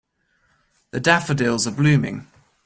[0.89, 2.25] The daffodils are blooming.